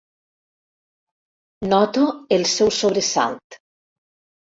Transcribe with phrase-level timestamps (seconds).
[1.73, 2.05] Noto
[2.37, 3.59] el seu sobresalt.